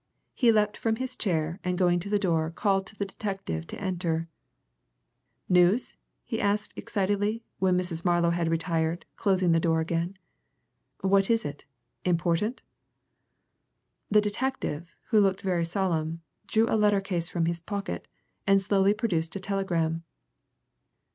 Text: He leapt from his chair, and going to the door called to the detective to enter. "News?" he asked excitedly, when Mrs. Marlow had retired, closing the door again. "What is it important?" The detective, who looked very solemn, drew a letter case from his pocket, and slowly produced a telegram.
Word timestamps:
He 0.33 0.51
leapt 0.51 0.77
from 0.77 0.95
his 0.95 1.15
chair, 1.15 1.59
and 1.63 1.77
going 1.77 1.99
to 1.99 2.09
the 2.09 2.17
door 2.17 2.49
called 2.49 2.87
to 2.87 2.95
the 2.95 3.05
detective 3.05 3.67
to 3.67 3.79
enter. 3.79 4.27
"News?" 5.47 5.95
he 6.25 6.41
asked 6.41 6.73
excitedly, 6.75 7.43
when 7.59 7.77
Mrs. 7.77 8.03
Marlow 8.03 8.31
had 8.31 8.47
retired, 8.49 9.05
closing 9.15 9.51
the 9.51 9.59
door 9.59 9.79
again. 9.79 10.17
"What 11.01 11.29
is 11.29 11.45
it 11.45 11.65
important?" 12.03 12.63
The 14.09 14.21
detective, 14.21 14.95
who 15.09 15.21
looked 15.21 15.43
very 15.43 15.65
solemn, 15.65 16.21
drew 16.47 16.67
a 16.67 16.73
letter 16.81 16.99
case 16.99 17.29
from 17.29 17.45
his 17.45 17.59
pocket, 17.61 18.07
and 18.47 18.59
slowly 18.59 18.95
produced 18.95 19.35
a 19.35 19.39
telegram. 19.39 20.03